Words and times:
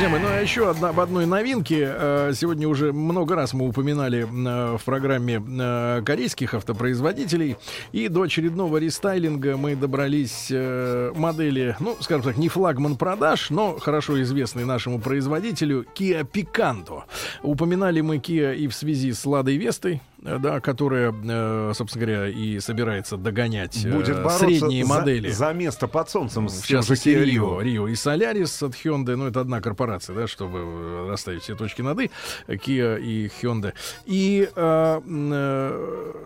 Друзья 0.00 0.18
мои, 0.18 0.26
ну 0.26 0.34
а 0.34 0.40
еще 0.40 0.70
одна, 0.70 0.88
об 0.88 1.00
одной 1.00 1.26
новинке. 1.26 1.86
Э, 1.94 2.32
Сегодня 2.34 2.66
уже 2.66 2.90
много 2.90 3.34
раз 3.34 3.52
мы 3.52 3.68
упоминали 3.68 4.22
э, 4.22 4.78
в 4.78 4.82
программе 4.82 5.44
э, 5.46 6.00
корейских 6.06 6.54
автопроизводителей. 6.54 7.58
И 7.92 8.08
до 8.08 8.22
очередного 8.22 8.78
рестайлинга 8.78 9.58
мы 9.58 9.76
добрались 9.76 10.50
модели, 10.50 11.76
ну, 11.80 11.98
скажем 12.00 12.22
так, 12.22 12.38
не 12.38 12.48
флагман 12.48 12.96
продаж, 12.96 13.50
но 13.50 13.78
хорошо 13.78 14.22
известный 14.22 14.64
нашему 14.64 15.00
производителю 15.00 15.84
Kia 15.94 16.26
Picanto. 16.26 17.02
Упоминали 17.42 18.00
мы 18.00 18.16
Kia 18.16 18.56
и 18.56 18.68
в 18.68 18.74
связи 18.74 19.12
с 19.12 19.26
Ладой 19.26 19.58
Вестой, 19.58 20.00
да, 20.22 20.60
которая, 20.60 21.12
э, 21.12 21.72
собственно 21.74 22.06
говоря, 22.06 22.28
и 22.28 22.60
собирается 22.60 23.16
догонять 23.16 23.84
э, 23.84 23.90
Будет 23.90 24.30
средние 24.32 24.84
за, 24.84 24.90
модели. 24.90 25.30
за 25.30 25.52
место 25.52 25.88
под 25.88 26.10
солнцем 26.10 26.48
с 26.48 26.62
В 26.62 26.66
тем 26.66 26.82
же 26.82 26.94
Рио. 26.94 27.60
Рио 27.60 27.88
и 27.88 27.94
Солярис 27.94 28.62
от 28.62 28.74
Hyundai. 28.74 29.16
Ну, 29.16 29.26
это 29.26 29.40
одна 29.40 29.60
корпорация, 29.60 30.14
да, 30.14 30.26
чтобы 30.26 30.58
э, 30.58 31.08
расставить 31.08 31.42
все 31.42 31.56
точки 31.56 31.82
над 31.82 32.00
«и». 32.00 32.10
Kia 32.48 33.00
и 33.00 33.28
Hyundai. 33.40 33.72
И, 34.04 34.48
э, 34.54 35.00
э, 35.06 36.22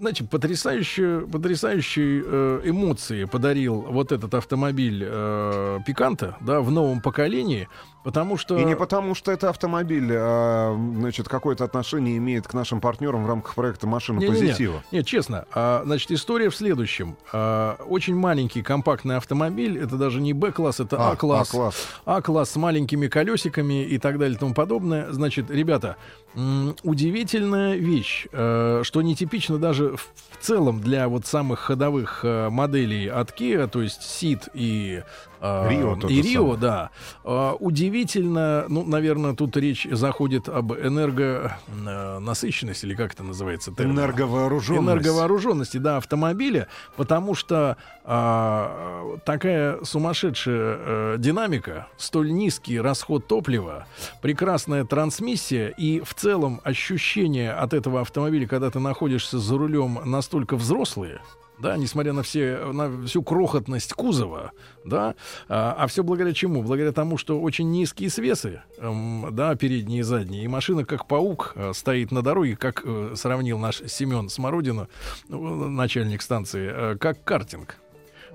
значит, 0.00 0.30
потрясающие, 0.30 1.20
потрясающие 1.26 2.22
э, 2.24 2.60
эмоции 2.64 3.24
подарил 3.24 3.82
вот 3.82 4.12
этот 4.12 4.34
автомобиль 4.34 5.04
э, 5.06 5.80
Пиканта, 5.86 6.36
да, 6.40 6.60
в 6.60 6.70
новом 6.70 7.00
поколении, 7.00 7.68
потому 8.04 8.36
что... 8.36 8.56
И 8.58 8.64
не 8.64 8.76
потому, 8.76 9.14
что 9.16 9.32
это 9.32 9.48
автомобиль, 9.50 10.08
а, 10.12 10.76
значит, 10.96 11.28
какое-то 11.28 11.64
отношение 11.64 12.16
имеет 12.18 12.46
к 12.46 12.54
нашим 12.54 12.80
партнерам 12.80 13.24
в 13.24 13.28
рамках 13.28 13.54
проекта 13.56 13.86
«Машина 13.88 14.20
Не-не-не. 14.20 14.40
позитива». 14.48 14.82
Нет, 14.92 15.06
честно. 15.06 15.46
а, 15.52 15.82
значит, 15.84 16.12
история 16.12 16.50
в 16.50 16.54
следующем. 16.56 17.16
А, 17.32 17.76
очень 17.88 18.14
маленький 18.14 18.62
компактный 18.62 19.16
автомобиль. 19.16 19.78
Это 19.82 19.96
даже 19.96 20.20
не 20.20 20.32
Б-класс, 20.32 20.78
это 20.80 20.96
А, 20.98 21.10
А-класс. 21.12 21.48
А-класс. 21.50 21.88
А-класс 22.04 22.50
с 22.50 22.56
маленькими 22.56 23.08
колесиками 23.08 23.82
и 23.84 23.98
так 23.98 24.18
далее 24.18 24.36
и 24.36 24.38
тому 24.38 24.54
подобное. 24.54 25.10
Значит, 25.10 25.50
ребята, 25.50 25.96
м, 26.34 26.76
удивительная 26.82 27.74
вещь, 27.76 28.26
э, 28.32 28.82
что 28.84 29.02
нетипично 29.02 29.58
даже 29.58 29.96
в, 29.96 30.00
в 30.30 30.36
целом 30.44 30.80
для 30.80 31.08
вот 31.08 31.26
самых 31.26 31.60
ходовых 31.60 32.20
э, 32.24 32.50
моделей 32.50 33.06
от 33.08 33.30
Kia, 33.30 33.66
то 33.66 33.80
есть 33.80 34.00
Ceed 34.02 34.50
и 34.52 35.02
э, 35.44 35.68
Rio 35.70 36.00
то 36.00 36.08
и 36.08 36.20
Rio, 36.20 36.34
самое. 36.34 36.56
да. 36.58 36.90
Э, 37.24 37.52
удивительно, 37.58 38.66
ну, 38.68 38.84
наверное, 38.84 39.34
тут 39.34 39.56
речь 39.56 39.86
заходит 39.90 40.48
об 40.48 40.72
энергонасыщенности, 40.72 42.86
или 42.86 42.94
как 42.94 43.12
это 43.12 43.22
называется? 43.22 43.72
термин? 43.72 43.94
Энерговооруженность. 43.94 44.82
энерговооруженности 44.82 45.78
да, 45.78 45.98
автомобиля, 45.98 46.68
потому 46.96 47.34
что 47.34 47.76
а, 48.04 49.18
такая 49.24 49.78
сумасшедшая 49.82 50.78
э, 50.78 51.16
динамика, 51.18 51.88
столь 51.96 52.32
низкий 52.32 52.80
расход 52.80 53.26
топлива, 53.26 53.86
прекрасная 54.22 54.84
трансмиссия 54.84 55.68
и 55.68 56.00
в 56.00 56.14
целом 56.14 56.60
ощущение 56.64 57.52
от 57.52 57.72
этого 57.72 58.00
автомобиля, 58.00 58.46
когда 58.46 58.70
ты 58.70 58.78
находишься 58.78 59.38
за 59.38 59.56
рулем, 59.56 59.98
настолько 60.04 60.56
взрослые. 60.56 61.20
Да, 61.58 61.76
несмотря 61.76 62.12
на, 62.12 62.22
все, 62.22 62.72
на 62.72 63.06
всю 63.06 63.22
крохотность 63.22 63.92
кузова, 63.92 64.52
да, 64.84 65.14
а, 65.48 65.86
все 65.86 66.02
благодаря 66.02 66.32
чему? 66.34 66.62
Благодаря 66.62 66.92
тому, 66.92 67.16
что 67.16 67.40
очень 67.40 67.70
низкие 67.70 68.10
свесы, 68.10 68.62
эм, 68.78 69.28
да, 69.30 69.54
передние 69.54 70.00
и 70.00 70.02
задние, 70.02 70.44
и 70.44 70.48
машина 70.48 70.84
как 70.84 71.06
паук 71.06 71.52
э, 71.54 71.72
стоит 71.72 72.10
на 72.10 72.22
дороге, 72.22 72.56
как 72.56 72.82
э, 72.84 73.14
сравнил 73.16 73.58
наш 73.58 73.82
Семен 73.86 74.28
Смородина, 74.28 74.88
ну, 75.28 75.68
начальник 75.68 76.22
станции, 76.22 76.70
э, 76.72 76.96
как 76.98 77.22
картинг. 77.22 77.78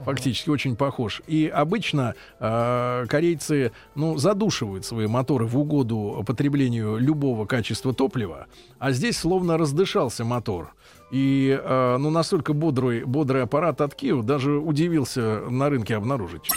Фактически 0.05 0.49
очень 0.49 0.75
похож. 0.75 1.21
И 1.27 1.47
обычно 1.47 2.15
э, 2.39 3.05
корейцы 3.07 3.71
ну, 3.95 4.17
задушивают 4.17 4.85
свои 4.85 5.07
моторы 5.07 5.45
в 5.45 5.57
угоду 5.57 6.23
потреблению 6.25 6.97
любого 6.97 7.45
качества 7.45 7.93
топлива, 7.93 8.47
а 8.79 8.91
здесь 8.91 9.17
словно 9.17 9.57
раздышался 9.57 10.23
мотор. 10.23 10.73
И 11.11 11.59
э, 11.61 11.97
ну, 11.97 12.09
настолько 12.09 12.53
бодрый, 12.53 13.03
бодрый 13.03 13.43
аппарат 13.43 13.81
от 13.81 13.93
Kia 13.93 14.21
даже 14.21 14.57
удивился 14.57 15.41
на 15.49 15.69
рынке 15.69 15.95
обнаружить. 15.95 16.49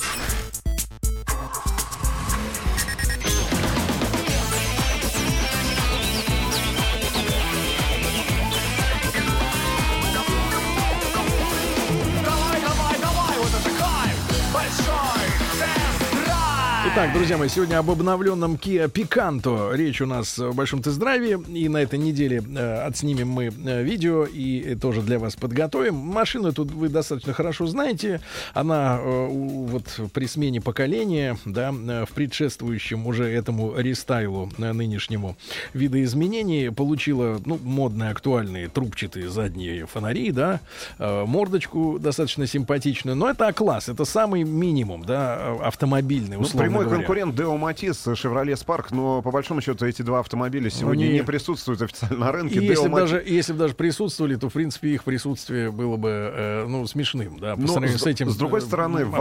Итак, 16.94 17.14
друзья 17.14 17.38
мои, 17.38 17.48
сегодня 17.48 17.78
об 17.78 17.90
обновленном 17.90 18.56
Kia 18.56 18.86
Picanto 18.86 19.74
речь 19.74 20.02
у 20.02 20.06
нас 20.06 20.36
в 20.36 20.52
большом 20.54 20.82
тест-драйве. 20.82 21.40
И 21.48 21.66
на 21.70 21.78
этой 21.78 21.98
неделе 21.98 22.42
э, 22.54 22.82
отснимем 22.82 23.28
мы 23.28 23.44
э, 23.46 23.82
видео 23.82 24.26
и 24.26 24.60
э, 24.60 24.76
тоже 24.76 25.00
для 25.00 25.18
вас 25.18 25.34
подготовим. 25.34 25.94
Машину 25.94 26.52
тут 26.52 26.70
вы 26.70 26.90
достаточно 26.90 27.32
хорошо 27.32 27.66
знаете. 27.66 28.20
Она 28.52 28.98
э, 29.00 29.26
у- 29.30 29.64
вот 29.64 29.84
при 30.12 30.26
смене 30.26 30.60
поколения, 30.60 31.38
да, 31.46 31.72
э, 31.72 32.04
в 32.04 32.12
предшествующем 32.12 33.06
уже 33.06 33.24
этому 33.24 33.74
рестайлу 33.74 34.50
э, 34.58 34.72
нынешнему 34.74 35.36
видоизменений 35.72 36.70
получила 36.72 37.40
ну, 37.46 37.58
модные, 37.62 38.10
актуальные 38.10 38.68
трубчатые 38.68 39.30
задние 39.30 39.86
фонари, 39.86 40.30
да, 40.30 40.60
э, 40.98 41.24
мордочку 41.26 41.98
достаточно 41.98 42.46
симпатичную. 42.46 43.16
Но 43.16 43.30
это 43.30 43.46
А-класс, 43.48 43.88
это 43.88 44.04
самый 44.04 44.42
минимум, 44.44 45.04
да, 45.06 45.56
автомобильный, 45.62 46.36
Ну, 46.36 46.42
условно 46.42 46.81
прямой 46.84 47.04
говоря. 47.04 47.06
конкурент 47.06 47.34
Део 47.36 47.56
Матис, 47.56 48.06
Chevrolet 48.06 48.54
Spark, 48.54 48.86
но 48.90 49.22
по 49.22 49.30
большому 49.30 49.60
счету 49.60 49.86
эти 49.86 50.02
два 50.02 50.20
автомобиля 50.20 50.70
сегодня 50.70 51.06
не- 51.06 51.12
не, 51.14 51.22
присутствуют 51.24 51.82
официально 51.82 52.26
на 52.26 52.32
рынке. 52.32 52.60
И 52.60 52.64
если 52.64 52.88
бы, 52.88 53.00
даже, 53.00 53.22
если 53.26 53.52
бы 53.52 53.58
даже 53.58 53.74
присутствовали, 53.74 54.36
то, 54.36 54.48
в 54.48 54.52
принципе, 54.52 54.90
их 54.90 55.04
присутствие 55.04 55.70
было 55.70 55.96
бы, 55.96 56.08
э, 56.08 56.66
ну, 56.66 56.86
смешным, 56.86 57.38
да, 57.38 57.54
по 57.56 57.62
Но 57.62 57.68
сравнению 57.68 57.98
с, 57.98 58.02
с 58.02 58.06
этим 58.06 58.30
с 58.30 58.36
другой 58.36 58.60
э, 58.60 58.62
стороны, 58.62 59.04
в, 59.04 59.14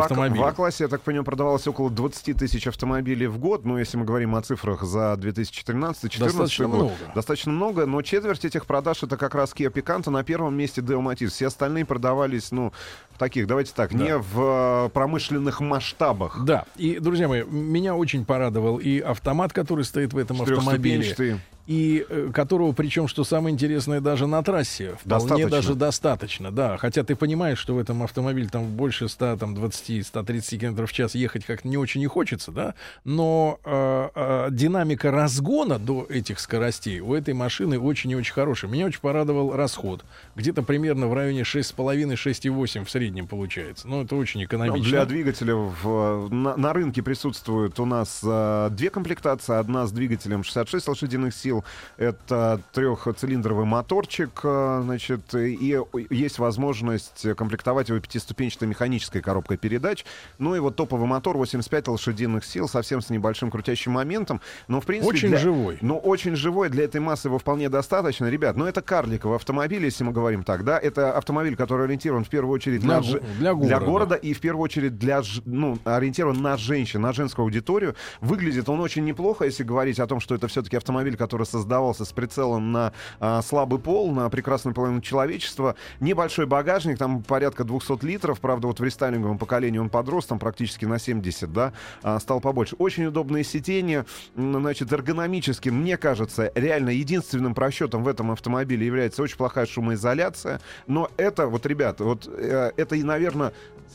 А-классе, 0.44 0.84
я 0.86 0.88
так 0.88 1.02
понимаю, 1.02 1.26
продавалось 1.26 1.68
около 1.68 1.90
20 1.90 2.38
тысяч 2.38 2.68
автомобилей 2.68 3.28
в 3.28 3.38
год. 3.38 3.66
Ну, 3.66 3.78
если 3.78 3.98
мы 3.98 4.06
говорим 4.06 4.36
о 4.36 4.42
цифрах 4.42 4.84
за 4.84 5.14
2013-2014 5.14 6.20
Достаточно 6.20 6.68
год. 6.68 6.76
много. 6.76 6.96
Достаточно 7.16 7.52
много, 7.52 7.86
но 7.86 8.02
четверть 8.02 8.46
этих 8.46 8.66
продаж 8.66 9.04
это 9.04 9.18
как 9.18 9.36
раз 9.36 9.54
Kia 9.58 9.72
Picanto, 9.72 10.10
на 10.10 10.24
первом 10.24 10.56
месте 10.56 10.82
Deo 10.82 11.02
Matiz. 11.02 11.28
Все 11.28 11.48
остальные 11.48 11.86
продавались, 11.86 12.52
ну, 12.52 12.74
таких, 13.18 13.48
давайте 13.48 13.72
так, 13.76 13.94
не 13.94 14.18
в 14.18 14.88
э, 14.88 14.90
промышленных 14.90 15.60
масштабах. 15.60 16.44
Да, 16.44 16.66
и, 16.76 16.98
друзья 17.00 17.28
мои, 17.28 17.44
меня 17.51 17.95
очень 17.95 18.25
порадовал 18.25 18.78
и 18.78 19.00
автомат, 19.00 19.53
который 19.53 19.84
стоит 19.84 20.13
в 20.13 20.17
этом 20.17 20.41
автомобиле. 20.41 21.39
И 21.68 22.06
э, 22.10 22.32
которого, 22.34 22.72
причем, 22.74 23.08
что 23.08 23.24
самое 23.24 23.54
интересное, 23.54 24.02
даже 24.02 24.28
на 24.28 24.42
трассе 24.44 24.96
вполне 25.00 25.06
Достаточно. 25.46 25.50
даже 25.50 25.76
достаточно, 25.76 26.52
да. 26.52 26.78
Хотя 26.78 27.04
ты 27.04 27.16
понимаешь, 27.16 27.60
что 27.60 27.76
в 27.76 27.80
этом 27.80 28.04
автомобиле 28.04 28.48
там 28.50 28.66
больше 28.66 29.08
100, 29.08 29.38
там 29.38 29.56
20, 29.56 30.06
130 30.06 30.60
км 30.60 30.86
в 30.86 30.92
час 30.94 31.16
ехать 31.16 31.46
как-то 31.46 31.68
не 31.68 31.78
очень 31.78 32.02
и 32.02 32.08
хочется, 32.08 32.52
да. 32.52 32.74
Но 33.04 33.60
э, 33.64 34.10
э, 34.16 34.48
динамика 34.52 35.12
разгона 35.12 35.78
до 35.80 36.06
этих 36.10 36.40
скоростей 36.40 37.00
у 37.00 37.14
этой 37.14 37.34
машины 37.34 37.80
очень 37.80 38.10
и 38.12 38.16
очень 38.16 38.34
хорошая. 38.34 38.72
Меня 38.72 38.86
очень 38.88 39.00
порадовал 39.02 39.56
расход. 39.56 40.04
Где-то 40.36 40.64
примерно 40.64 41.07
в 41.07 41.14
районе 41.14 41.44
6,5-6,8 41.44 42.86
в 42.86 42.90
среднем 42.90 43.28
получается. 43.28 43.88
Ну, 43.88 44.04
это 44.04 44.16
очень 44.16 44.40
Ну, 44.42 44.46
экономично. 44.46 44.90
Для 44.90 45.06
двигателя 45.06 45.56
в- 45.56 46.28
на, 46.31 46.56
на 46.57 46.74
рынке 46.74 47.02
присутствует 47.02 47.80
у 47.80 47.86
нас 47.86 48.22
э, 48.24 48.69
две 48.72 48.90
комплектации. 48.90 49.56
Одна 49.56 49.86
с 49.88 49.92
двигателем 49.92 50.44
66 50.44 50.88
лошадиных 50.88 51.36
сил. 51.36 51.50
Это 51.98 52.62
трехцилиндровый 52.74 53.65
моторчик. 53.65 54.42
э, 54.44 54.81
значит, 54.83 55.33
и 55.36 55.77
есть 56.09 56.39
возможность 56.39 57.25
комплектовать 57.36 57.89
его 57.89 58.00
пятиступенчатой 58.00 58.68
механической 58.68 59.21
коробкой 59.21 59.57
передач. 59.57 60.06
Ну 60.39 60.56
и 60.56 60.59
вот 60.59 60.75
топовый 60.75 61.07
мотор 61.07 61.38
85 61.38 61.88
лошадиных 61.89 62.45
сил, 62.45 62.68
совсем 62.68 63.01
с 63.01 63.09
небольшим 63.09 63.51
крутящим 63.51 63.92
моментом. 63.94 64.42
Но 64.68 64.81
в 64.81 64.86
принципе... 64.86 65.09
Очень 65.15 65.30
для- 65.30 65.38
живой. 65.38 65.77
но 65.81 65.98
очень 65.98 66.36
живой, 66.36 66.69
для 66.69 66.86
этой 66.86 67.01
массы 67.01 67.27
его 67.27 67.38
вполне 67.39 67.69
достаточно. 67.69 68.25
Ребят, 68.30 68.56
ну 68.57 68.65
это 68.65 68.81
карликовый 68.81 69.36
автомобиль, 69.38 69.83
если 69.83 70.04
мы 70.04 70.12
говорим 70.12 70.44
так, 70.44 70.63
да? 70.63 70.80
Это 70.80 71.15
автомобиль, 71.18 71.56
который 71.56 71.86
ориентирован 71.86 72.24
в 72.24 72.30
первую 72.30 72.54
очередь 72.54 72.81
Для 72.81 73.01
на, 73.01 73.01
для 73.01 73.54
города. 73.54 73.86
города 73.86 74.15
и 74.15 74.33
в 74.33 74.39
первую 74.39 74.63
очередь 74.63 74.97
для, 74.97 75.21
ж- 75.21 75.42
ну, 75.45 75.77
ориентирован 75.83 76.42
на 76.42 76.57
женщин, 76.57 77.01
на 77.01 77.13
женскую 77.13 77.44
аудиторию. 77.44 77.95
Выглядит 78.21 78.69
он 78.69 78.80
очень 78.80 79.04
неплохо, 79.06 79.45
если 79.45 79.63
говорить 79.63 80.00
о 80.00 80.07
том, 80.07 80.19
что 80.19 80.36
это 80.36 80.47
все-таки 80.47 80.77
автомобиль, 80.77 81.15
который 81.18 81.41
который 81.42 81.46
создавался 81.46 82.06
с 82.06 82.12
прицелом 82.12 82.72
на 82.72 82.94
а, 83.20 83.42
слабый 83.42 83.80
пол, 83.80 84.12
на 84.12 84.30
прекрасную 84.30 84.74
половину 84.74 85.02
человечества. 85.02 85.76
Небольшой 86.00 86.46
багажник, 86.46 86.98
там 86.98 87.24
порядка 87.24 87.64
200 87.64 88.06
литров. 88.06 88.40
Правда, 88.40 88.68
вот 88.68 88.80
в 88.80 88.84
рестайлинговом 88.84 89.38
поколении 89.38 89.80
он 89.80 89.90
подрос, 89.90 90.26
там 90.26 90.40
практически 90.40 90.86
на 90.86 91.00
70, 91.00 91.52
да, 91.52 91.74
а, 92.04 92.20
стал 92.20 92.42
побольше. 92.42 92.76
Очень 92.78 93.06
удобные 93.06 93.44
сиденья, 93.44 94.06
м, 94.36 94.62
значит, 94.62 94.92
эргономически, 94.94 95.70
мне 95.70 95.98
кажется, 95.98 96.52
реально 96.56 96.90
единственным 96.90 97.56
просчетом 97.56 98.04
в 98.04 98.08
этом 98.08 98.32
автомобиле 98.32 98.86
является 98.86 99.24
очень 99.24 99.38
плохая 99.38 99.66
шумоизоляция. 99.66 100.62
Но 100.88 101.10
это, 101.18 101.48
вот, 101.48 101.66
ребята, 101.66 102.04
вот 102.04 102.28
э, 102.32 102.72
это, 102.78 102.96
и, 102.96 103.04
наверное, 103.04 103.54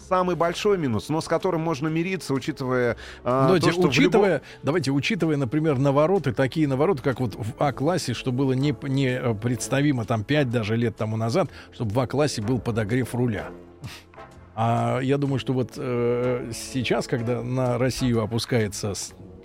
самый 0.08 0.36
большой 0.36 0.78
минус, 0.78 1.08
но 1.08 1.20
с 1.20 1.28
которым 1.28 1.62
можно 1.62 1.88
мириться, 1.88 2.34
учитывая 2.34 2.96
а, 3.24 3.46
Давайте, 3.46 3.66
то, 3.66 3.72
что 3.72 3.88
учитывая, 3.88 4.34
любом- 4.34 4.46
давайте, 4.62 4.90
учитывая, 4.90 5.36
например, 5.36 5.78
навороты, 5.78 6.32
такие 6.32 6.68
навороты, 6.68 7.02
как 7.02 7.20
вот 7.20 7.35
в 7.36 7.54
А-классе, 7.58 8.14
что 8.14 8.32
было 8.32 8.52
не, 8.52 8.74
не 8.82 9.08
э, 9.08 9.34
представимо 9.34 10.04
там 10.04 10.24
5 10.24 10.50
даже 10.50 10.76
лет 10.76 10.96
тому 10.96 11.16
назад, 11.16 11.50
чтобы 11.72 11.92
в 11.92 12.00
А-классе 12.00 12.42
был 12.42 12.58
подогрев 12.58 13.14
руля. 13.14 13.48
А 14.54 15.00
я 15.00 15.18
думаю, 15.18 15.38
что 15.38 15.52
вот 15.52 15.72
э, 15.76 16.50
сейчас, 16.54 17.06
когда 17.06 17.42
на 17.42 17.76
Россию 17.76 18.22
опускается 18.22 18.94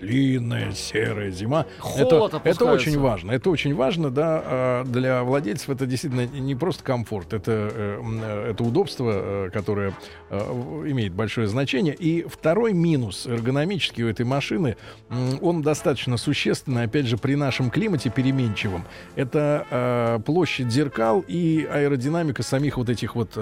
длинная 0.01 0.74
серая 0.74 1.30
зима, 1.30 1.65
это, 1.77 1.81
Холод 1.81 2.33
это 2.33 2.38
опускается. 2.38 2.65
очень 2.89 3.00
важно. 3.00 3.31
Это 3.31 3.50
очень 3.50 3.75
важно, 3.75 4.09
да, 4.09 4.42
а 4.44 4.83
для 4.83 5.24
владельцев 5.24 5.69
это 5.69 5.86
действительно 5.86 6.25
не 6.25 6.56
просто 6.56 6.83
комфорт, 6.83 7.33
это, 7.33 7.69
э, 7.71 8.50
это 8.51 8.63
удобство, 8.63 9.12
э, 9.13 9.50
которое 9.53 9.94
э, 10.30 10.39
имеет 10.88 11.13
большое 11.13 11.48
значение. 11.48 11.94
И 11.94 12.25
второй 12.27 12.74
минус 12.74 13.27
эргономический 13.27 14.03
у 14.03 14.09
этой 14.09 14.25
машины, 14.25 14.75
он 15.42 15.62
достаточно 15.62 16.18
существенный, 16.18 16.83
опять 16.83 17.06
же, 17.06 17.18
при 17.18 17.36
нашем 17.36 17.69
климате 17.69 18.09
переменчивом. 18.09 18.86
Это 19.15 20.21
площадь 20.25 20.71
зеркал 20.71 21.24
и 21.27 21.68
аэродинамика 21.71 22.44
самих 22.44 22.77
вот 22.77 22.89
этих 22.89 23.15
вот 23.15 23.38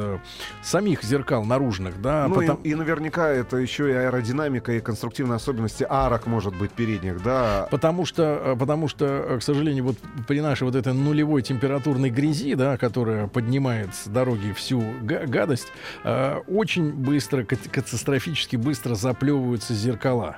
самих 0.62 1.04
зеркал 1.04 1.46
наружных, 1.46 2.02
да. 2.02 2.28
Ну, 2.28 2.36
потом- 2.36 2.62
и, 2.64 2.70
и 2.70 2.76
наверняка 2.76 3.30
это 3.30 3.58
еще 3.58 3.90
и 3.90 3.94
аэродинамика, 3.94 4.74
и 4.74 4.80
конструктивные 4.80 5.38
особенности 5.38 5.86
арок, 5.88 6.28
может 6.28 6.49
быть, 6.56 6.72
передних, 6.72 7.24
да. 7.24 7.68
Потому 7.72 8.06
что, 8.06 8.24
э, 8.24 8.56
потому 8.58 8.88
что, 8.88 9.06
э, 9.06 9.40
к 9.40 9.44
сожалению, 9.44 9.84
вот 9.86 9.98
при 10.28 10.42
нашей 10.42 10.64
вот 10.64 10.76
этой 10.76 10.94
нулевой 10.94 11.42
температурной 11.42 12.10
грязи, 12.10 12.56
да, 12.56 12.78
которая 12.78 13.28
поднимает 13.28 13.94
с 13.96 14.08
дороги 14.08 14.52
всю 14.54 14.84
га- 15.02 15.26
гадость, 15.26 15.68
э, 16.04 16.38
очень 16.48 16.92
быстро, 16.92 17.44
кат- 17.44 17.68
катастрофически 17.72 18.56
быстро 18.56 18.96
заплевываются 18.96 19.74
зеркала. 19.74 20.38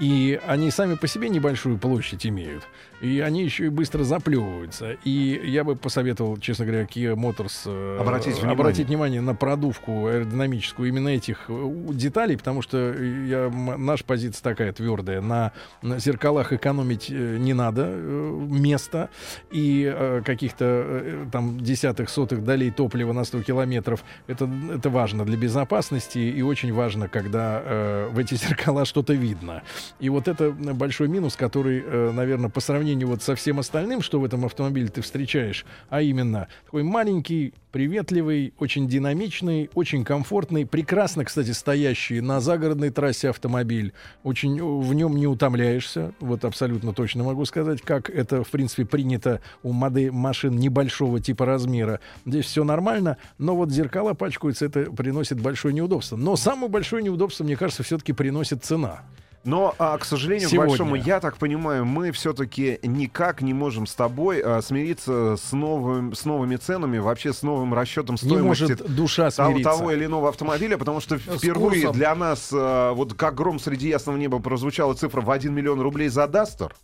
И 0.00 0.40
они 0.46 0.70
сами 0.70 0.94
по 0.94 1.06
себе 1.06 1.28
небольшую 1.28 1.78
площадь 1.78 2.26
имеют. 2.26 2.64
И 3.00 3.20
они 3.20 3.42
еще 3.44 3.66
и 3.66 3.68
быстро 3.68 4.02
заплевываются. 4.02 4.92
И 5.04 5.40
я 5.44 5.62
бы 5.62 5.76
посоветовал, 5.76 6.38
честно 6.38 6.64
говоря, 6.64 6.84
Kia 6.84 7.14
Motors 7.14 7.62
э, 7.66 7.98
Обратить 8.00 8.34
внимание. 8.36 8.52
обратить 8.52 8.88
внимание 8.88 9.20
на 9.20 9.34
продувку 9.34 10.06
аэродинамическую 10.06 10.88
именно 10.88 11.08
этих 11.08 11.44
э, 11.48 11.70
деталей, 11.90 12.36
потому 12.36 12.62
что 12.62 12.78
э, 12.78 13.26
я, 13.26 13.50
наша 13.50 14.04
позиция 14.04 14.42
такая 14.42 14.72
твердая. 14.72 15.20
На, 15.20 15.52
на 15.82 15.98
зеркалах 15.98 16.52
экономить 16.52 17.10
не 17.10 17.52
надо 17.52 17.86
места 17.86 19.10
и 19.50 20.22
каких-то 20.24 21.26
там 21.30 21.60
десятых, 21.60 22.08
сотых 22.08 22.44
долей 22.44 22.70
топлива 22.70 23.12
на 23.12 23.24
100 23.24 23.42
километров. 23.42 24.04
Это, 24.26 24.48
это 24.72 24.90
важно 24.90 25.24
для 25.24 25.36
безопасности 25.36 26.18
и 26.18 26.42
очень 26.42 26.72
важно, 26.72 27.08
когда 27.08 27.62
э, 27.64 28.08
в 28.10 28.18
эти 28.18 28.34
зеркала 28.44 28.84
что-то 28.84 29.12
видно. 29.12 29.62
И 30.00 30.08
вот 30.08 30.28
это 30.28 30.50
большой 30.50 31.08
минус, 31.08 31.36
который, 31.36 31.82
э, 31.84 32.10
наверное, 32.12 32.50
по 32.50 32.60
сравнению 32.60 33.08
вот 33.08 33.22
со 33.22 33.34
всем 33.34 33.58
остальным, 33.58 34.02
что 34.02 34.20
в 34.20 34.24
этом 34.24 34.44
автомобиле 34.44 34.88
ты 34.88 35.02
встречаешь, 35.02 35.64
а 35.88 36.02
именно 36.02 36.48
такой 36.64 36.82
маленький, 36.82 37.54
приветливый, 37.72 38.54
очень 38.58 38.86
динамичный, 38.86 39.68
очень 39.74 40.04
комфортный, 40.04 40.64
прекрасно, 40.64 41.24
кстати, 41.24 41.50
стоящий 41.50 42.20
на 42.20 42.40
загородной 42.40 42.90
трассе 42.90 43.30
автомобиль. 43.30 43.92
Очень 44.22 44.60
э, 44.60 44.62
в 44.62 44.94
нем 44.94 45.16
не 45.16 45.26
утомляешься, 45.26 46.12
вот 46.20 46.44
абсолютно 46.44 46.92
точно 46.92 47.24
могу 47.24 47.44
сказать, 47.44 47.82
как 47.82 48.10
это, 48.10 48.44
в 48.44 48.50
принципе, 48.50 48.84
принято 48.84 49.40
у 49.62 49.72
модель 49.72 50.12
машин 50.12 50.56
небольшого 50.56 51.20
типа 51.20 51.46
размера. 51.46 51.98
Здесь 52.24 52.46
все 52.46 52.62
нормально, 52.62 53.16
но 53.38 53.56
вот 53.56 53.70
зеркала 53.70 54.14
пачкаются, 54.14 54.66
это 54.66 54.90
приносит 54.92 55.40
большое 55.40 55.74
неудобство. 55.74 56.16
Но 56.16 56.36
самое 56.36 56.68
большое 56.68 57.02
неудобство, 57.02 57.42
мне 57.42 57.56
кажется, 57.56 57.82
все-таки 57.82 58.12
приносит 58.12 58.64
цена. 58.64 59.02
Но, 59.44 59.74
а, 59.78 59.98
к 59.98 60.04
сожалению, 60.04 60.48
Сегодня. 60.48 60.66
к 60.66 60.78
большому, 60.78 60.94
я 60.96 61.20
так 61.20 61.36
понимаю, 61.36 61.84
мы 61.84 62.12
все-таки 62.12 62.78
никак 62.82 63.42
не 63.42 63.52
можем 63.52 63.86
с 63.86 63.94
тобой 63.94 64.40
а, 64.40 64.62
смириться 64.62 65.36
с, 65.36 65.52
новым, 65.52 66.14
с 66.14 66.24
новыми 66.24 66.56
ценами, 66.56 66.96
вообще 66.98 67.32
с 67.32 67.42
новым 67.42 67.74
расчетом 67.74 68.16
Не 68.22 68.28
стоимости 68.28 68.62
может 68.62 68.94
душа 68.94 69.30
того, 69.30 69.60
того 69.60 69.92
или 69.92 70.06
иного 70.06 70.30
автомобиля, 70.30 70.78
потому 70.78 71.00
что 71.00 71.18
впервые 71.18 71.82
курсом. 71.82 71.92
для 71.92 72.14
нас, 72.14 72.50
а, 72.54 72.92
вот 72.92 73.14
как 73.14 73.34
гром 73.34 73.58
среди 73.58 73.88
ясного 73.88 74.16
неба 74.16 74.38
прозвучала 74.38 74.94
цифра 74.94 75.20
в 75.20 75.30
1 75.30 75.52
миллион 75.52 75.80
рублей 75.80 76.08
за 76.08 76.26
Дастер. 76.26 76.74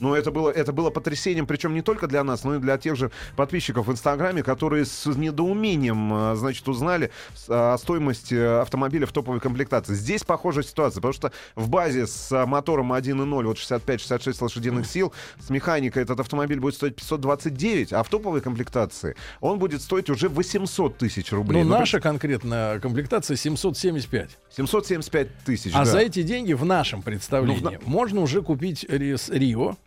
Но 0.00 0.16
это 0.16 0.30
было, 0.30 0.50
это 0.50 0.72
было 0.72 0.90
потрясением, 0.90 1.46
причем 1.46 1.72
не 1.74 1.82
только 1.82 2.06
для 2.06 2.24
нас, 2.24 2.44
но 2.44 2.56
и 2.56 2.58
для 2.58 2.76
тех 2.78 2.96
же 2.96 3.10
подписчиков 3.36 3.86
в 3.86 3.92
Инстаграме, 3.92 4.42
которые 4.42 4.84
с 4.84 5.06
недоумением, 5.06 6.12
а, 6.12 6.34
значит, 6.36 6.66
узнали 6.68 7.10
с- 7.34 7.46
о 7.48 7.76
стоимости 7.78 8.34
автомобиля 8.34 9.06
в 9.06 9.12
топовой 9.12 9.40
комплектации. 9.40 9.94
Здесь 9.94 10.24
похожая 10.24 10.64
ситуация, 10.64 10.96
потому 11.00 11.12
что 11.14 11.32
в 11.54 11.68
базе 11.68 12.06
с 12.06 12.30
а, 12.32 12.46
мотором 12.46 12.92
1.0, 12.92 13.44
вот 13.46 13.56
65-66 13.58 14.40
лошадиных 14.42 14.86
сил, 14.86 15.12
с 15.38 15.50
механикой 15.50 16.02
этот 16.02 16.20
автомобиль 16.20 16.60
будет 16.60 16.74
стоить 16.74 16.96
529, 16.96 17.92
а 17.92 18.02
в 18.02 18.08
топовой 18.08 18.40
комплектации 18.40 19.16
он 19.40 19.58
будет 19.58 19.80
стоить 19.82 20.10
уже 20.10 20.28
800 20.28 20.98
тысяч 20.98 21.32
рублей. 21.32 21.62
Ну, 21.62 21.68
Ну, 21.70 21.78
наша 21.78 22.00
конкретная 22.00 22.80
комплектация 22.80 23.36
775. 23.36 24.30
775 24.50 25.28
тысяч, 25.44 25.72
А 25.74 25.78
да. 25.78 25.84
за 25.84 25.98
эти 25.98 26.22
деньги 26.22 26.52
в 26.52 26.64
нашем 26.64 27.02
представлении 27.02 27.60
Ну, 27.62 27.70
в 27.78 27.86
можно 27.86 28.20
уже 28.20 28.42
купить 28.42 28.84
Рио. 28.88 29.76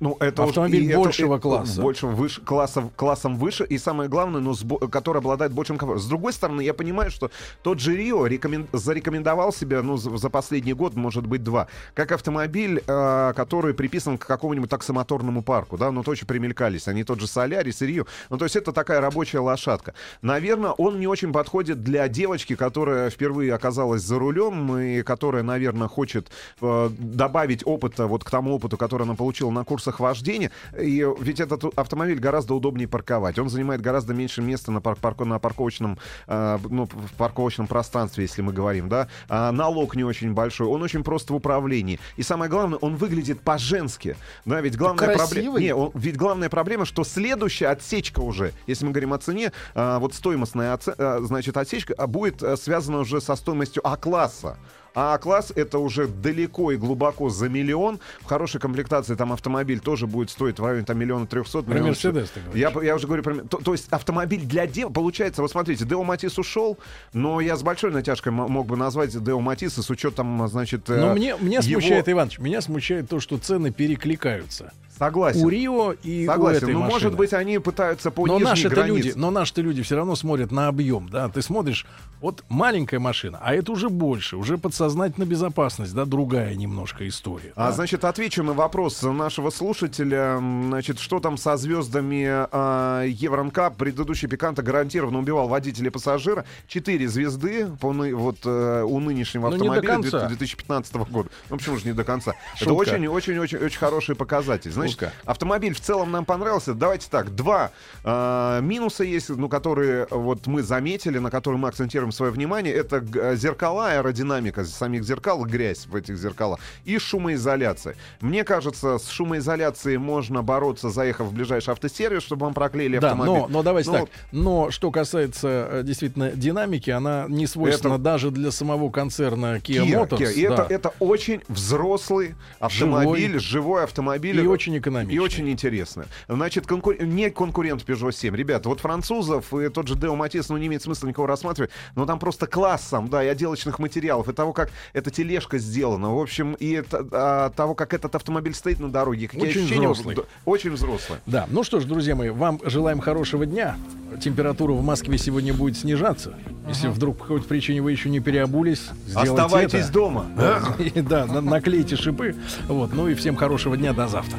Ну, 0.00 0.16
это 0.20 0.44
Автомобиль 0.44 0.88
это- 0.90 0.98
большего 1.00 1.36
и- 1.36 1.40
класса. 1.40 1.82
Большего 1.82 2.10
выше, 2.10 2.40
классом, 2.40 2.90
классом 2.94 3.36
выше, 3.36 3.64
и 3.64 3.78
самое 3.78 4.08
главное, 4.08 4.40
ну, 4.40 4.52
сбо- 4.52 4.88
который 4.88 5.18
обладает 5.18 5.52
большим 5.52 5.76
комфортом. 5.76 6.04
С 6.04 6.06
другой 6.08 6.32
стороны, 6.32 6.60
я 6.60 6.72
понимаю, 6.72 7.10
что 7.10 7.30
тот 7.62 7.80
же 7.80 7.96
Рио 7.96 8.26
рекомен- 8.26 8.68
зарекомендовал 8.72 9.52
себя, 9.52 9.82
ну, 9.82 9.96
за, 9.96 10.16
за 10.16 10.30
последний 10.30 10.72
год, 10.72 10.94
может 10.94 11.26
быть, 11.26 11.42
два, 11.42 11.66
как 11.94 12.12
автомобиль, 12.12 12.80
э, 12.86 13.32
который 13.34 13.74
приписан 13.74 14.18
к 14.18 14.26
какому-нибудь 14.26 14.70
таксомоторному 14.70 15.42
парку, 15.42 15.76
да, 15.76 15.90
ну, 15.90 16.04
то 16.04 16.12
очень 16.12 16.26
примелькались, 16.28 16.86
они 16.86 17.02
тот 17.02 17.18
же 17.18 17.26
Солярис 17.26 17.82
и 17.82 17.86
Рио, 17.86 18.04
ну, 18.30 18.38
то 18.38 18.44
есть 18.44 18.54
это 18.54 18.70
такая 18.72 19.00
рабочая 19.00 19.40
лошадка. 19.40 19.94
Наверное, 20.22 20.70
он 20.70 21.00
не 21.00 21.08
очень 21.08 21.32
подходит 21.32 21.82
для 21.82 22.06
девочки, 22.08 22.54
которая 22.54 23.10
впервые 23.10 23.52
оказалась 23.52 24.02
за 24.02 24.18
рулем 24.18 24.76
и 24.78 25.02
которая, 25.02 25.42
наверное, 25.42 25.88
хочет 25.88 26.28
э, 26.60 26.90
добавить 26.98 27.62
опыта 27.66 28.06
вот 28.06 28.22
к 28.22 28.30
тому 28.30 28.54
опыту, 28.54 28.76
который 28.76 29.02
она 29.02 29.14
получила 29.16 29.50
на 29.50 29.64
курсах 29.64 29.87
вождения. 30.00 30.50
И 30.78 31.06
ведь 31.20 31.40
этот 31.40 31.64
автомобиль 31.78 32.18
гораздо 32.18 32.54
удобнее 32.54 32.86
парковать. 32.88 33.38
Он 33.38 33.48
занимает 33.48 33.80
гораздо 33.80 34.14
меньше 34.14 34.42
места 34.42 34.70
на, 34.70 34.80
пар- 34.80 34.96
парко- 35.00 35.24
на 35.24 35.38
парковочном, 35.38 35.98
э, 36.26 36.58
ну, 36.68 36.84
в 36.84 37.12
парковочном 37.16 37.66
пространстве, 37.66 38.24
если 38.24 38.42
мы 38.42 38.52
говорим, 38.52 38.88
да. 38.88 39.08
А 39.28 39.50
налог 39.52 39.96
не 39.96 40.04
очень 40.04 40.32
большой. 40.34 40.66
Он 40.68 40.82
очень 40.82 41.02
прост 41.02 41.30
в 41.30 41.34
управлении. 41.34 41.98
И 42.16 42.22
самое 42.22 42.50
главное, 42.50 42.78
он 42.78 42.96
выглядит 42.96 43.40
по-женски. 43.40 44.16
Да, 44.44 44.60
ведь 44.60 44.76
главная 44.76 45.16
проблема... 45.16 45.58
Не, 45.60 45.74
он- 45.74 45.90
ведь 45.94 46.16
главная 46.16 46.48
проблема, 46.48 46.84
что 46.84 47.04
следующая 47.04 47.68
отсечка 47.68 48.20
уже, 48.20 48.52
если 48.66 48.84
мы 48.84 48.92
говорим 48.92 49.12
о 49.12 49.18
цене, 49.18 49.52
а, 49.74 49.98
вот 49.98 50.14
стоимостная 50.14 50.74
оце- 50.74 50.94
а, 50.98 51.20
значит, 51.22 51.56
отсечка 51.56 51.94
а, 51.96 52.06
будет 52.06 52.42
а, 52.42 52.56
связана 52.56 52.98
уже 52.98 53.20
со 53.20 53.36
стоимостью 53.36 53.86
А-класса. 53.86 54.58
А 55.00 55.14
А-класс 55.14 55.52
это 55.54 55.78
уже 55.78 56.08
далеко 56.08 56.72
и 56.72 56.76
глубоко 56.76 57.30
за 57.30 57.48
миллион. 57.48 58.00
В 58.22 58.24
хорошей 58.24 58.60
комплектации 58.60 59.14
там 59.14 59.32
автомобиль 59.32 59.78
тоже 59.78 60.08
будет 60.08 60.28
стоить 60.28 60.58
в 60.58 60.64
районе 60.64 60.84
там 60.84 60.98
миллиона 60.98 61.24
трехсот. 61.24 61.66
Про 61.66 61.80
Мерседес 61.80 62.32
я, 62.52 62.72
я 62.82 62.96
уже 62.96 63.06
говорю 63.06 63.22
про... 63.22 63.34
То, 63.36 63.58
то 63.58 63.72
есть 63.72 63.86
автомобиль 63.90 64.40
для 64.40 64.66
дев... 64.66 64.92
Получается, 64.92 65.40
вот 65.40 65.52
смотрите, 65.52 65.84
Део 65.84 66.02
Матис 66.02 66.36
ушел, 66.36 66.78
но 67.12 67.40
я 67.40 67.56
с 67.56 67.62
большой 67.62 67.92
натяжкой 67.92 68.32
мог 68.32 68.66
бы 68.66 68.76
назвать 68.76 69.22
Део 69.22 69.38
Матиса 69.38 69.84
с 69.84 69.90
учетом, 69.90 70.48
значит... 70.48 70.88
Но 70.88 71.12
э, 71.12 71.14
мне, 71.14 71.36
меня 71.38 71.60
его- 71.60 71.80
смущает, 71.80 72.08
Иванович, 72.08 72.40
меня 72.40 72.60
смущает 72.60 73.08
то, 73.08 73.20
что 73.20 73.38
цены 73.38 73.70
перекликаются. 73.70 74.72
Согласен. 74.98 75.44
У 75.44 75.48
Рио 75.48 75.92
и 76.02 76.24
у 76.24 76.32
Согласен. 76.32 76.56
этой 76.64 76.72
Ну, 76.72 76.80
машины. 76.80 76.92
может 76.92 77.16
быть, 77.16 77.32
они 77.32 77.58
пытаются 77.58 78.10
по 78.10 78.26
но 78.26 78.38
наши-то 78.38 78.74
границе. 78.74 79.08
люди, 79.08 79.12
но 79.16 79.30
наши-то 79.30 79.60
люди 79.62 79.82
все 79.82 79.96
равно 79.96 80.16
смотрят 80.16 80.50
на 80.50 80.68
объем, 80.68 81.08
да. 81.08 81.28
Ты 81.28 81.40
смотришь, 81.42 81.86
вот 82.20 82.44
маленькая 82.48 82.98
машина, 82.98 83.38
а 83.40 83.54
это 83.54 83.70
уже 83.72 83.88
больше, 83.88 84.36
уже 84.36 84.58
подсознательно 84.58 85.24
безопасность, 85.24 85.94
да, 85.94 86.04
другая 86.04 86.54
немножко 86.54 87.06
история. 87.06 87.52
А, 87.54 87.68
да. 87.68 87.72
значит, 87.72 88.04
отвечу 88.04 88.42
на 88.42 88.52
вопрос 88.54 89.02
нашего 89.02 89.50
слушателя. 89.50 90.38
Значит, 90.38 90.98
что 90.98 91.20
там 91.20 91.36
со 91.36 91.56
звездами 91.56 92.24
а, 92.28 93.04
Евронкап? 93.04 93.76
Предыдущий 93.76 94.28
пиканта 94.28 94.62
гарантированно 94.62 95.18
убивал 95.20 95.48
водителя 95.48 95.86
и 95.88 95.90
пассажира. 95.90 96.44
Четыре 96.66 97.06
звезды 97.08 97.66
по, 97.80 97.92
вот, 97.92 98.38
э, 98.44 98.82
у 98.82 98.98
нынешнего 99.00 99.48
Ну, 99.50 99.52
не 99.56 99.58
до 99.58 99.64
автомобиля 99.74 99.92
конца. 100.10 100.26
2015 100.28 100.94
года. 101.10 101.28
Ну, 101.50 101.56
почему 101.58 101.76
же 101.76 101.86
не 101.86 101.92
до 101.92 102.04
конца? 102.04 102.32
Это 102.56 102.64
Шутка. 102.64 102.72
очень-очень-очень 102.72 103.58
очень 103.58 103.78
хороший 103.78 104.16
показатель. 104.16 104.70
Знаете, 104.72 104.87
Лука. 104.88 105.12
автомобиль 105.24 105.74
в 105.74 105.80
целом 105.80 106.10
нам 106.10 106.24
понравился. 106.24 106.74
Давайте 106.74 107.08
так, 107.10 107.34
два 107.34 107.70
э, 108.04 108.60
минуса 108.62 109.04
есть, 109.04 109.28
ну, 109.30 109.48
которые 109.48 110.06
вот 110.10 110.46
мы 110.46 110.62
заметили, 110.62 111.18
на 111.18 111.30
которые 111.30 111.60
мы 111.60 111.68
акцентируем 111.68 112.12
свое 112.12 112.32
внимание. 112.32 112.72
Это 112.74 113.36
зеркала, 113.36 113.92
аэродинамика 113.92 114.64
самих 114.64 115.04
зеркал, 115.04 115.44
грязь 115.44 115.86
в 115.86 115.94
этих 115.94 116.16
зеркалах 116.18 116.60
и 116.84 116.98
шумоизоляция. 116.98 117.96
Мне 118.20 118.44
кажется, 118.44 118.98
с 118.98 119.08
шумоизоляцией 119.08 119.96
можно 119.98 120.42
бороться, 120.42 120.90
заехав 120.90 121.28
в 121.28 121.32
ближайший 121.34 121.70
автосервис, 121.70 122.22
чтобы 122.22 122.44
вам 122.46 122.54
проклеили 122.54 122.98
Да, 122.98 123.10
автомобиль. 123.12 123.40
но, 123.42 123.48
но 123.48 123.62
давайте 123.62 123.90
Ну, 123.90 123.98
так. 123.98 124.08
Но 124.32 124.70
что 124.70 124.90
касается 124.90 125.68
э, 125.70 125.82
действительно 125.84 126.30
динамики, 126.30 126.90
она 126.90 127.26
не 127.28 127.46
свойственна 127.46 127.94
Это- 127.94 128.02
даже 128.02 128.30
для 128.30 128.50
самого 128.50 128.90
концерна 128.90 129.56
Kia, 129.56 129.84
Kia, 129.84 130.08
Motors. 130.08 130.18
Kia. 130.18 130.32
И 130.32 130.42
это, 130.42 130.56
да. 130.56 130.66
это 130.68 130.92
очень 130.98 131.42
взрослый 131.48 132.34
автомобиль, 132.60 133.38
живой, 133.38 133.84
автомобиль. 133.84 134.40
И 134.40 134.46
очень 134.46 134.77
экономичный. 134.78 135.14
И 135.14 135.18
очень 135.18 135.48
интересно. 135.50 136.06
Значит, 136.28 136.66
конкур- 136.66 137.02
не 137.04 137.30
конкурент 137.30 137.84
Peugeot 137.84 138.12
7. 138.12 138.34
Ребята, 138.36 138.68
вот 138.68 138.80
французов 138.80 139.52
и 139.54 139.68
тот 139.68 139.88
же 139.88 139.94
Deo 139.94 140.16
Matiz, 140.16 140.46
ну, 140.48 140.56
не 140.56 140.66
имеет 140.68 140.82
смысла 140.82 141.06
никого 141.08 141.26
рассматривать, 141.26 141.70
но 141.94 142.06
там 142.06 142.18
просто 142.18 142.46
классом, 142.46 143.08
да, 143.08 143.22
и 143.24 143.28
отделочных 143.28 143.78
материалов, 143.78 144.28
и 144.28 144.32
того, 144.32 144.52
как 144.52 144.70
эта 144.92 145.10
тележка 145.10 145.58
сделана, 145.58 146.14
в 146.14 146.18
общем, 146.20 146.54
и 146.54 146.70
это, 146.72 147.06
а, 147.12 147.50
того, 147.50 147.74
как 147.74 147.94
этот 147.94 148.14
автомобиль 148.14 148.54
стоит 148.54 148.80
на 148.80 148.90
дороге. 148.90 149.28
Какие 149.28 149.48
Очень 149.48 149.60
ощущения, 149.62 149.88
взрослый. 149.88 150.16
Очень 150.44 150.70
взрослый. 150.72 151.18
Да, 151.26 151.46
ну 151.50 151.62
что 151.64 151.80
ж, 151.80 151.84
друзья 151.84 152.14
мои, 152.14 152.30
вам 152.30 152.60
желаем 152.64 153.00
хорошего 153.00 153.46
дня. 153.46 153.76
Температура 154.22 154.72
в 154.72 154.82
Москве 154.82 155.18
сегодня 155.18 155.52
будет 155.54 155.76
снижаться. 155.76 156.34
Если 156.66 156.88
вдруг 156.88 157.18
по 157.18 157.24
какой-то 157.24 157.46
причине 157.46 157.82
вы 157.82 157.92
еще 157.92 158.08
не 158.10 158.20
переобулись, 158.20 158.82
Оставайтесь 159.14 159.84
это. 159.84 159.92
дома. 159.92 160.26
Да, 160.94 161.26
на- 161.26 161.40
наклейте 161.40 161.96
шипы. 161.96 162.34
Вот, 162.66 162.92
ну 162.92 163.08
и 163.08 163.14
всем 163.14 163.36
хорошего 163.36 163.76
дня, 163.76 163.92
до 163.92 164.08
завтра. 164.08 164.38